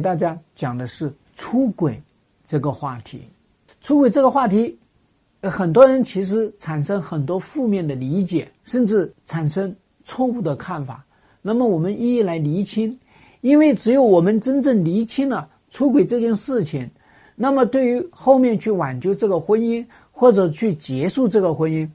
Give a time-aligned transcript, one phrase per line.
[0.00, 2.00] 给大家讲的是出轨
[2.46, 3.20] 这个话题。
[3.80, 4.78] 出轨这个话题，
[5.42, 9.74] 很多人其实产生很多负面的理解，甚至产生
[10.04, 11.04] 错误的看法。
[11.42, 12.96] 那么我们一一来厘清，
[13.40, 16.88] 因为只有我们真正厘清了出轨这件事情，
[17.34, 21.88] 那么对于后面去挽救这个婚姻或者去结束这个婚姻，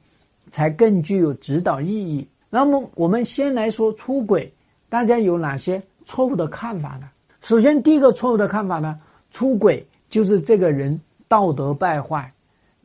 [0.51, 2.27] 才更具有指导意义。
[2.49, 4.51] 那么我们先来说出轨，
[4.89, 7.07] 大家有哪些错误的看法呢？
[7.43, 8.97] 首先，第一个错误的看法呢，
[9.29, 10.97] 出轨就是这个人
[11.27, 12.31] 道德败坏，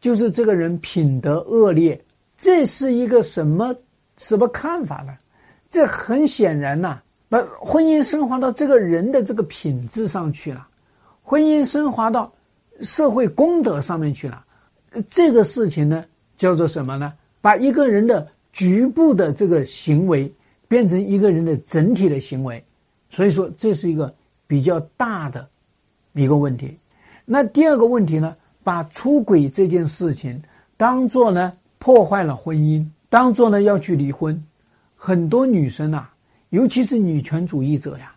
[0.00, 1.98] 就是这个人品德恶劣，
[2.36, 3.72] 这是一个什么
[4.16, 5.14] 什么看法呢？
[5.70, 10.66] 这很显然呐，把婚姻升华到这个人的这个品质上去了，
[11.22, 12.32] 婚姻升华到
[12.80, 14.44] 社会公德上面去了，
[15.08, 16.04] 这个事情呢
[16.36, 17.12] 叫做什么呢？
[17.40, 20.34] 把一个人的局部的这个行为
[20.66, 22.64] 变成一个人的整体的行为，
[23.08, 24.12] 所以说这是一个
[24.48, 25.48] 比较大的
[26.14, 26.76] 一个问题。
[27.24, 28.34] 那第二个问题呢，
[28.64, 30.42] 把出轨这件事情
[30.76, 34.42] 当做呢破坏了婚姻，当做呢要去离婚。
[34.96, 36.12] 很多女生啊，
[36.48, 38.12] 尤其是女权主义者呀，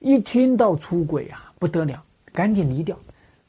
[0.00, 2.02] 一听到出轨啊，不得了，
[2.32, 2.98] 赶紧离掉，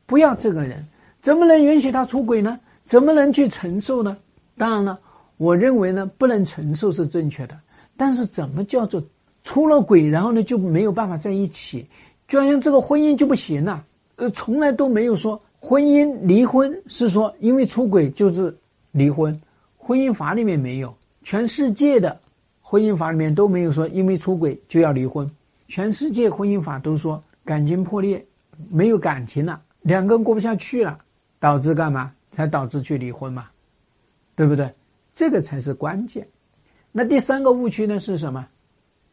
[0.06, 0.86] 不要这个人，
[1.22, 2.60] 怎么能允许他出轨呢？
[2.86, 4.16] 怎么能去承受呢？
[4.58, 5.00] 当然了，
[5.38, 7.58] 我认为呢，不能承受是正确的，
[7.96, 9.04] 但是怎么叫做
[9.44, 11.88] 出了轨，然后呢就没有办法在一起，
[12.28, 13.86] 就好像这个婚姻就不行了？
[14.18, 18.56] 呃，从来都没有说婚姻离婚是说因为出轨就是
[18.92, 19.40] 离婚，
[19.78, 22.20] 婚姻法里面没有，全世界的。
[22.62, 25.30] 婚姻法里面都没有说，因为出轨就要离婚。
[25.70, 28.26] 全世界婚姻法都说，感情破裂，
[28.70, 31.00] 没有感情了，两个人过不下去了，
[31.40, 32.12] 导致干嘛？
[32.36, 33.48] 才导致去离婚嘛，
[34.36, 34.70] 对不对？
[35.16, 36.28] 这个才是关键。
[36.92, 38.46] 那第三个误区呢是什么？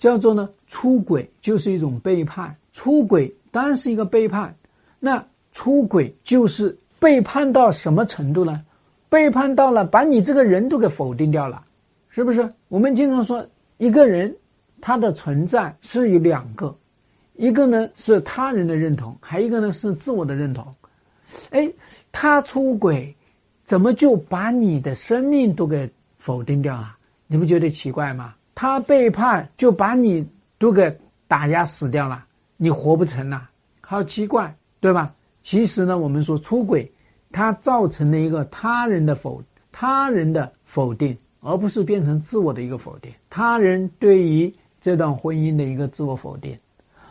[0.04, 2.54] 叫做呢出轨就是一种背叛。
[2.74, 4.54] 出轨当然是一个背叛。
[5.00, 8.62] 那出轨就是背叛到什么程度呢？
[9.08, 11.64] 背叛到了把你这个人都给否定掉了。
[12.10, 12.46] 是不是？
[12.68, 13.46] 我们经常说，
[13.78, 14.36] 一个人
[14.78, 16.76] 他的存在是有两个，
[17.36, 20.66] 一个呢是他人的认同，还一个呢是自我的认同。
[21.48, 21.72] 哎，
[22.12, 23.16] 他出轨，
[23.64, 26.94] 怎么就把你的生命都给否定掉了？
[27.26, 28.34] 你不觉得奇怪吗？
[28.54, 30.26] 他背叛，就把你
[30.58, 32.24] 都给打压死掉了，
[32.56, 33.48] 你活不成了，
[33.80, 35.14] 好奇怪，对吧？
[35.42, 36.90] 其实呢，我们说出轨，
[37.32, 39.42] 它造成了一个他人的否，
[39.72, 41.16] 他人的否定。
[41.46, 44.50] 而不是变成自我的一个否定，他人对于
[44.80, 46.56] 这段婚姻的一个自我否定，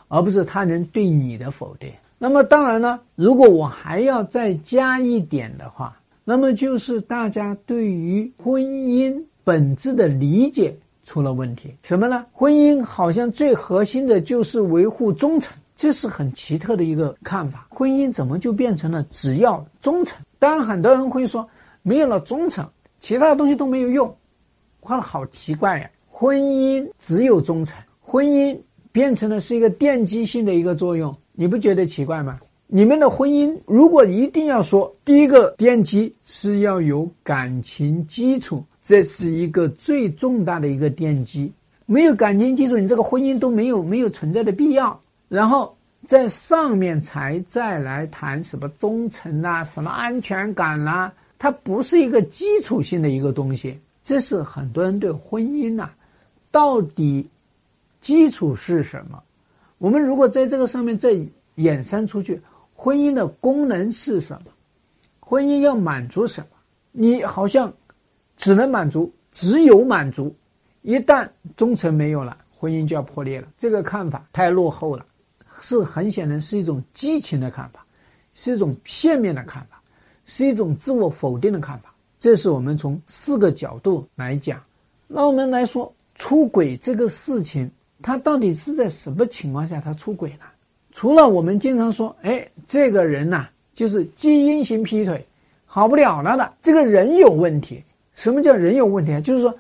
[0.07, 1.87] 而不是他人对你的否定。
[2.17, 11.75] 那么当然呢，如果我还要再加一点的话，那么就是大家对于婚姻本质的理解出了问题。
[11.84, 12.25] 什么呢？
[12.31, 17.68] 婚姻好像最核心的就是维护忠诚，这是很奇特的一个看法。
[17.69, 20.22] 婚姻怎么就变成了只要忠诚？
[20.40, 21.47] 当然，很多人会说，
[21.81, 22.68] 没有了忠诚，
[23.00, 24.16] 其他的东西都没有用。
[24.80, 25.90] 画的好奇怪呀！
[26.09, 28.58] 婚姻只有忠诚，婚姻
[28.91, 32.40] 变成了是一个奠基性的一个作用，你不觉得奇怪吗？
[32.68, 41.51] 你们的婚姻如果一定要说第一个奠基是要有感情基础，这是一个最重大的一个奠基，
[41.85, 44.99] 没有感情基础，你这个婚姻都没有没有存在的必要。
[45.29, 53.79] 然后在上面才再来谈什么忠诚啊，什么安全感啦，它不是一个基础性的一个东西。
[54.03, 55.89] 这是很多人对婚姻呐，
[56.51, 57.25] 到底
[58.01, 59.23] 基础是什么？
[59.77, 61.11] 我们如果在这个上面再
[61.55, 62.41] 衍生出去，
[62.75, 64.51] 婚姻的功能是什么？
[65.22, 66.47] 婚姻要满足什么？
[66.91, 67.73] 你好像
[68.43, 70.35] 只能满足，只有满足。
[70.81, 73.47] 一旦忠诚没有了，婚姻就要破裂了。
[73.57, 75.05] 这个看法太落后了，
[75.61, 77.85] 是很显然是一种激情的看法，
[78.35, 79.81] 是一种片面的看法，
[80.25, 81.95] 是一种自我否定的看法。
[82.19, 84.61] 这是我们从四个角度来讲，
[85.07, 87.71] 那我们来说出轨这个事情，
[88.01, 90.45] 他到底是在什么情况下他出轨呢？
[90.91, 95.25] 除了我们经常说，哎，这个人呐，就是基因型劈腿，
[95.66, 97.81] 好不了了的，这个人有问题。
[98.15, 99.19] 什么叫人有问题啊？
[99.19, 99.53] 就是说，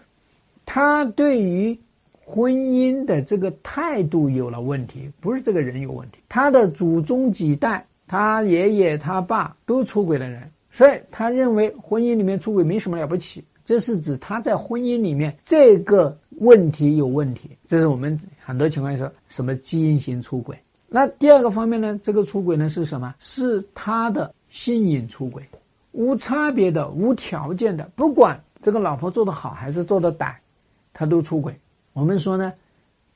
[0.65, 1.77] 他对于
[2.13, 6.19] 婚姻的这个态度有了问题，不是这个人有问题。
[6.29, 10.49] 他的祖宗几代，他爷爷他爸都出轨的人。
[10.71, 17.51] 所以他认为婚姻里面出轨没什么了不起，这是指他在婚姻里面这个问题有问题。
[17.67, 20.57] 这是我们很多情况下说什么基因型出轨。
[20.87, 23.13] 那第二个方面呢，这个出轨呢是什么？
[23.19, 25.43] 是他的性瘾出轨，
[25.93, 30.35] 无差别的、无条件的，不管这个老婆做得好还是做得歹，
[30.93, 31.55] 他都出轨。
[31.93, 32.51] 我们说呢，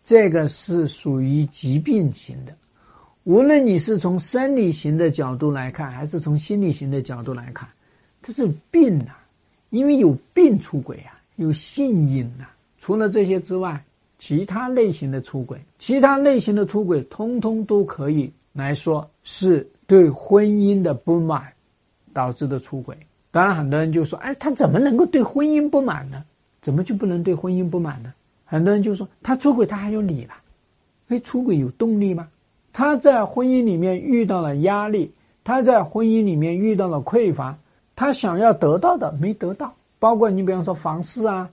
[0.04, 2.56] 这个是属于疾病型的，
[3.24, 7.68] 无论你是从生理型的角度来看，还是从心理型的角度来看，
[8.22, 9.20] 这是病啊，
[9.72, 12.54] 因为有病出轨啊，有性瘾啊。
[12.78, 13.84] 除了这些之外，
[14.20, 21.52] 其他类型的出轨，其他类型的出轨，通通都可以来说是对婚姻的不满
[22.18, 22.98] 导致的出轨。
[23.30, 26.24] 当然，很多人就说：“哎，他怎么能够对婚姻不满呢？
[26.64, 28.12] 怎么就不能对婚姻不满呢？”
[28.44, 30.34] 很多人就说：“他出轨，他还有理了。
[31.10, 32.28] 哎，出轨有动力吗？”
[32.74, 35.12] 他在婚姻里面遇到了压力，
[35.44, 37.56] 他在婚姻里面遇到了匮乏，
[37.96, 41.48] 他想要得到的没得到，包括你比方说房事啊，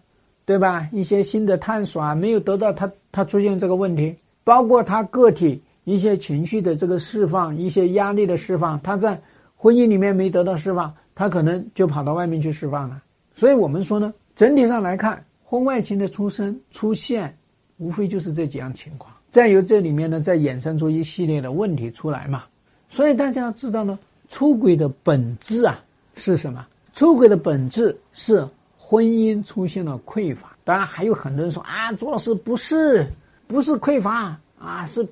[0.46, 0.88] 对吧？
[0.93, 9.20] 一些新的探索啊，没有得到，他他出现这个问题，包括他个体一些情绪的这个释放，一些压力的释放，他在
[9.64, 13.02] 婚姻里面没得到释放，他可能就跑到外面去释放了。
[13.34, 17.34] 所以我们说呢，整体上来看，婚外情的出生出现，
[17.78, 19.11] 无非就是这几样情况。
[19.31, 22.44] 再由这里面呢，再衍生出一系列的问题出来嘛，
[22.90, 25.82] 所以大家要知道呢，出轨的本质啊
[26.14, 26.67] 是什么？
[26.93, 28.46] 出轨的本质是
[28.76, 30.55] 婚姻出现了匮乏。
[30.62, 33.06] 当然还有很多人说啊，朱老师不是，
[33.46, 35.08] 不是匮乏啊，是，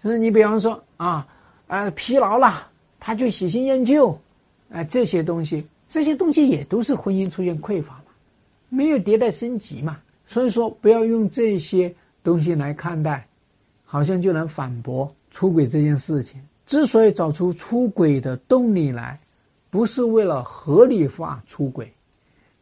[0.00, 1.26] 是你比方说啊，
[1.66, 2.68] 啊疲劳了，
[3.06, 4.18] 他就喜新厌旧，
[4.68, 8.06] 啊这些东西，这些东西也都是婚姻出现匮乏嘛，
[8.68, 9.96] 没有迭代升级嘛。
[10.26, 11.94] 所以说不要用这些
[12.24, 13.24] 东西来看待。
[13.88, 16.40] 好像就能反驳出轨这件事情。
[16.66, 19.16] 之所以找出出轨的动力来，
[19.70, 21.88] 不是为了合理化出轨，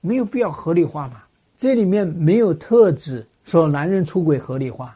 [0.03, 1.23] 没有必要合理化嘛。
[1.57, 4.95] 这里面没有特指说男人出轨合理化，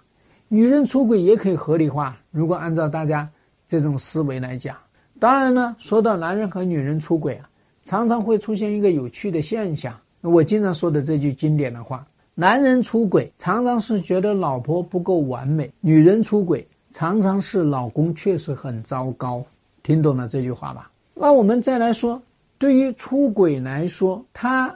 [0.49, 2.15] 女人出轨也可以合理化。
[2.31, 3.27] 如果按照大家
[3.67, 4.77] 这种思维来讲，
[5.21, 7.49] 当然呢，说到男人和女人出轨啊，
[7.85, 9.95] 常常会出现一个有趣的现象。
[10.21, 12.07] 我经常说的这句经典的话。
[12.35, 19.45] 男人出轨常常是觉得老婆不够完美，女人出轨常常是老公确实很糟糕。
[19.83, 20.89] 听懂了这句话吧？
[21.15, 22.23] 那我们再来说，
[22.57, 24.73] 对于出轨来说，它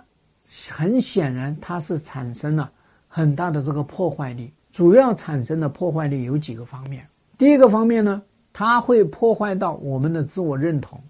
[0.70, 2.68] 很显然它是产生了
[3.06, 4.52] 很大的这个破坏力。
[4.72, 7.06] 主要产生的破坏力有几个方面。
[7.38, 8.20] 第一个方面呢，
[8.52, 11.00] 它会破坏到我们的自我认同，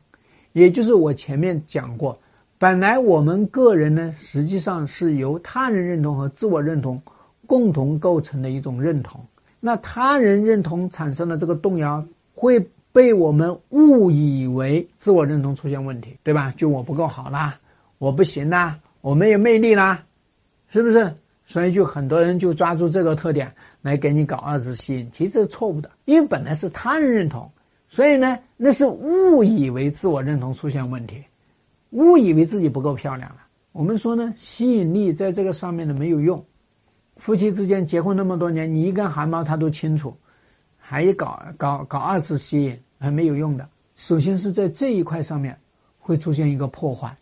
[0.53, 2.19] 也就是我前面讲过。
[2.59, 7.03] 本来我们个人呢，实际上是由他人认同和自我认同
[7.47, 9.21] 共同构成的一种认同。
[9.59, 12.05] 那他人认同产生的这个动摇，
[12.35, 16.55] 会被我们误以为自我认同出现问题，对吧？
[16.57, 17.59] 就我不够好啦，
[17.99, 20.05] 我不行啦，我没有魅力啦，
[20.69, 21.13] 是不是？
[21.53, 23.53] 所以就很多人就抓住这个特点
[23.83, 27.51] 来给你搞二次吸引，其实这是错误的，因为本来是他人认同，
[27.91, 31.23] 所以呢，那是误以为自我认同出现问题。
[31.91, 33.43] 误以为自己不够漂亮了。
[33.73, 36.43] 我们说呢，吸引力在这个上面呢没有用。
[37.17, 40.17] 夫妻之间结婚那么多年，你一根汗毛他都清楚，
[40.79, 43.69] 还搞搞搞二次吸引还没有用的。
[43.95, 45.55] 首先是在这一块上面
[45.99, 47.15] 会出现一个破坏。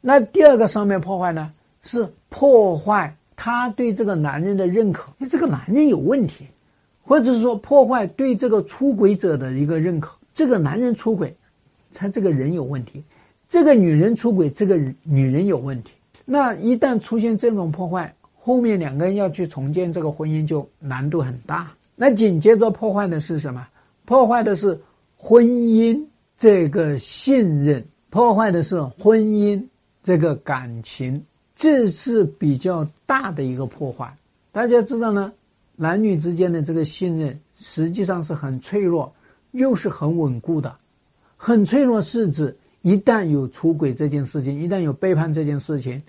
[0.00, 1.52] 那第二个上面破坏呢，
[1.82, 6.46] 是破坏他对这个男人的认可，这个男人有问题，
[7.02, 10.16] 或者是说破坏对这个出轨者的一个认可。
[10.34, 11.34] 这个男人出轨，
[11.92, 13.02] 他这个人有问题。
[13.48, 15.92] 这个女人出轨，这个女人有问题。
[16.24, 21.70] 那一旦出现这种破坏，后面两个人要去重建这个婚姻就难度很大。
[21.94, 23.66] 那紧接着破坏的是什么？
[24.04, 24.80] 破坏的是
[25.16, 26.02] 婚姻
[26.38, 29.62] 这个信任，破坏的是婚姻
[30.02, 31.22] 这个感情，
[31.62, 34.12] 这是比较大的一个破坏。
[34.50, 35.32] 大家知道呢，
[35.76, 39.14] 男女之间的这个信任实际上是很脆弱，
[39.52, 40.74] 又是很稳固的。
[41.36, 42.56] 很脆弱是指。
[42.82, 46.02] 一旦有出轨这件事情，一旦有背叛这件事情，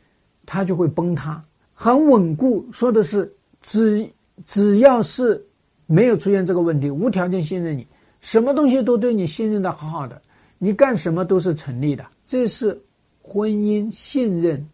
[0.44, 1.40] 他就会崩塌。
[1.72, 3.32] 很稳固，说的是
[3.62, 4.10] 只
[4.48, 5.40] 只要是
[5.86, 7.86] 没有出现这个问题，无条件信任你，
[8.22, 10.20] 什么东西都对你信任的好好的，
[10.58, 12.04] 你干什么都是成立的。
[12.26, 12.76] 这是
[13.22, 14.68] 婚姻信任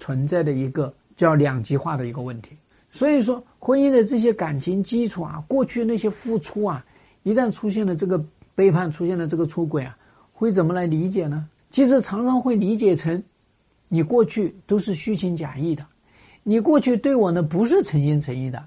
[0.00, 2.56] 存在的一个叫两极化的一个问题。
[2.90, 6.84] 所以说，婚姻的这些感情基础啊，过去那些付出啊，
[7.22, 8.20] 一旦出现了这个
[8.56, 9.96] 背叛，出现了这个出轨啊。
[10.32, 11.46] 会怎么来理解呢？
[11.70, 13.22] 其实常常会理解成，
[13.88, 15.86] 你过去都是虚情假意的，
[16.42, 18.64] 你过去对我呢不是诚心诚意的，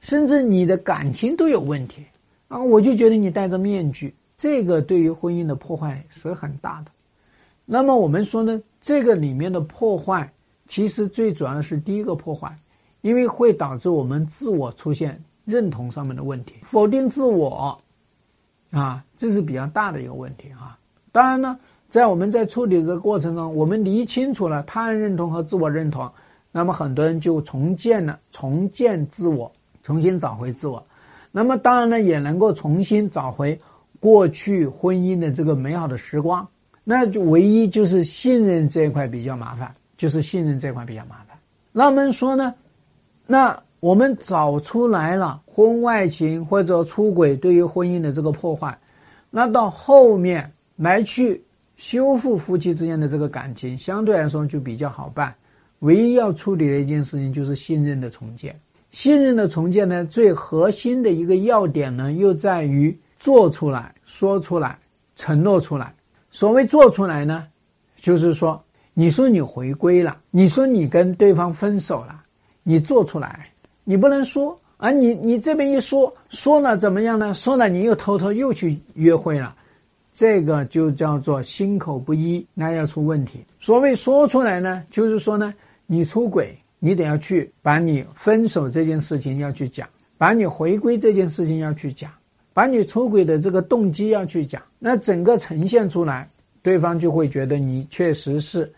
[0.00, 2.04] 甚至你的感情都有问题
[2.48, 2.62] 啊！
[2.62, 6.90] 我就觉得你戴着面具，这个对于婚姻的破坏是很大的。
[7.64, 10.30] 那么我们说呢，这个里面的破坏，
[10.68, 12.56] 其实最主要的是第一个破坏，
[13.00, 17.80] 因为会导致我们自我出现认同上面的问题，否定自我，
[18.70, 20.78] 啊，这是比较大的一个问题啊。
[21.12, 21.58] 当然呢，
[21.88, 26.10] 在我们在处理这个过程中，我们理清楚了他人认同和自我认同，
[26.52, 29.50] 那么很多人就重建了，重建自我，
[29.82, 30.84] 重新找回自我。
[31.30, 33.58] 那么当然呢，也能够重新找回
[34.00, 36.46] 过去婚姻的这个美好的时光，
[36.82, 41.36] 那就唯一就是信任这一块比较麻烦，就是信任这块比较麻烦。
[41.72, 42.54] 那我们说呢，
[43.26, 48.76] 那我们找出来了婚外情或者出轨对于婚姻的这个破坏，
[49.30, 51.42] 那到后面来去
[51.76, 55.34] 修复夫妻之间的这个感情，相对来说就比较好办。
[55.80, 58.58] 唯一要处理的一件事情就是信任的重建。
[58.92, 64.78] 信任的重建呢，最核心的一个要点呢，又在于做出来、说出来、
[65.16, 65.92] 承诺出来。
[66.30, 67.46] 所谓做出来呢，
[67.96, 68.62] 就是说，
[68.98, 72.18] 你说你回归了，你说你跟对方分手了，
[72.62, 73.46] 你做出来，
[73.84, 77.34] 你不能说啊，你你这边一说说了怎么样呢？
[77.34, 79.54] 说了你又偷偷又去约会了，
[80.14, 83.44] 这个就叫做心口不一，那要出问题。
[83.60, 85.52] 所谓说出来呢，就是说呢。
[85.88, 89.88] 你出轨，你得要去把你分手这件事情要去讲，
[90.18, 92.10] 把你回归这件事情要去讲，
[92.52, 96.28] 把你出轨的这个动机要去讲，那整个呈现出来，
[96.60, 98.68] 对方就会觉得你确实是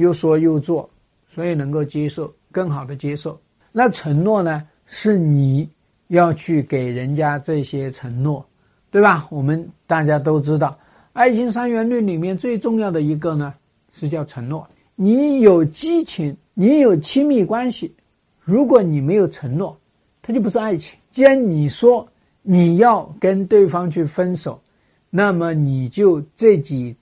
[0.00, 0.90] 又说又做，
[1.32, 3.40] 所以能够接受，更好的接受。
[3.70, 5.68] 那承诺呢，是你
[6.08, 8.44] 要去给人家这些承诺，
[8.90, 9.28] 对吧？
[9.30, 10.76] 我们大家都知道，
[11.12, 13.54] 爱情三元论里面最重要的一个呢，
[13.92, 14.68] 是叫承诺。
[14.96, 16.36] 你有激情。
[16.52, 17.90] 你有亲密关系，
[18.38, 19.74] 如果你没有承诺，
[20.20, 20.98] 它就不是爱情。
[21.10, 22.06] 既然你说
[22.42, 24.60] 你要跟对方去分手，
[25.08, 26.94] 那么你就这几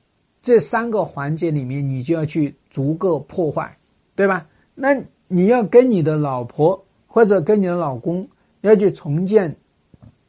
[0.45, 3.77] 这三个环节里面，你就要去逐个破坏，
[4.15, 4.47] 对吧？
[4.75, 4.97] 那
[5.27, 8.27] 你要跟你的老婆或者跟你的老公
[8.61, 9.55] 要去重建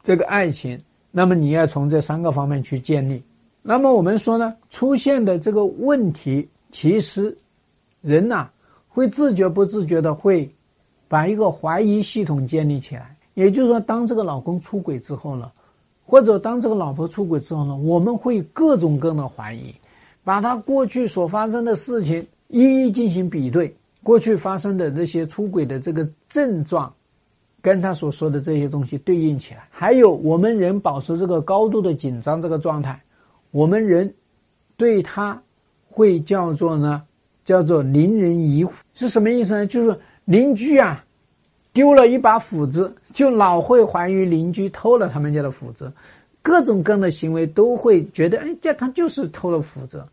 [0.04, 0.82] 这个爱情，
[1.12, 3.22] 那么你要从这三个方面去建立。
[3.62, 7.38] 那么我们说呢，出现的这个问题，其实
[8.02, 8.50] 人呐。
[8.92, 10.50] 会自觉不自觉的会，
[11.08, 13.16] 把一个怀疑系统建立起来。
[13.36, 15.50] 也就是说，当这个老公出轨之后呢，
[16.06, 19.74] 或者当这个老婆出轨之后呢，我们会各种各样的怀疑，
[20.30, 26.94] 把他过去所发生的事情一一进行比对，过去发生的这些出轨的这个症状，
[27.64, 29.68] 跟他所说的这些东西对应起来。
[29.72, 33.02] 还有，我们人保持这个高度的紧张这个状态，
[33.50, 34.14] 我们人
[34.78, 35.42] 对他
[35.90, 37.02] 会叫做呢？
[37.44, 39.66] 叫做邻人疑虎是什么意思呢？
[39.66, 41.04] 就是邻居啊，
[41.74, 45.92] 丢了一把斧子，就老会怀疑邻居偷了他们家的斧子，
[46.44, 50.04] 各种各样的行为都会觉得，哎，这他就是偷了斧子，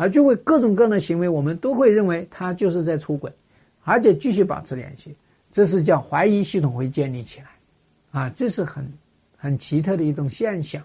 [0.00, 3.30] 而就会各种各样的行为，我们都会认为他就是在出轨，
[3.84, 5.14] 而且继续保持联系，
[5.52, 7.48] 这是叫怀疑系统会建立起来，
[8.10, 8.82] 啊，这是很
[9.36, 10.82] 很奇特的一种现象。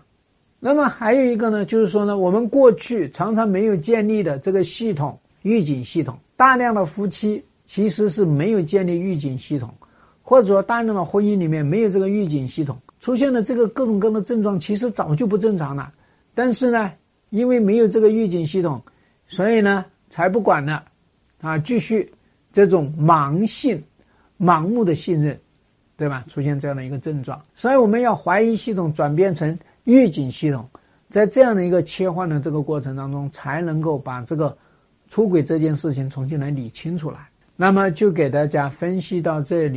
[0.60, 5.18] 那么还有一个呢，就是说呢，我们过去常常没有建立的这个系统。
[5.44, 9.72] 预警系统，大量的夫妻其实是没有建立预警系统，
[10.24, 15.94] 或者说大量的婚姻里面没有这个预警系统，出现的这个各种各样的症状其实早就不正常了。
[16.34, 16.92] 但是呢，
[17.30, 18.82] 因为没有这个预警系统，
[19.28, 20.84] 所以呢才不管了，
[21.42, 22.12] 啊，继续
[22.54, 23.84] 这种盲信、
[24.40, 25.40] 盲目的信任，
[25.98, 26.24] 对吧？
[26.28, 30.70] 出现这样的一个症状，所以我们要怀疑系统转变成预警系统，
[31.10, 34.58] 在这样的一个切换的这个过程当中，才能够把这个。
[35.08, 37.20] 出轨这件事情重新来理清楚来，
[37.56, 39.74] 那么就给大家分析到这里。